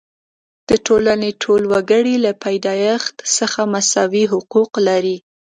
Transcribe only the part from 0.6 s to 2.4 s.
د ټولنې ټول وګړي له